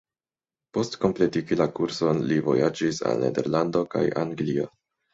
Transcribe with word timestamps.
Post 0.77 0.97
kompletigi 1.03 1.59
la 1.61 1.69
kurson, 1.81 2.23
li 2.33 2.41
vojaĝis 2.49 3.05
al 3.13 3.25
Nederlando 3.27 3.89
kaj 3.97 4.07
Anglio. 4.27 4.71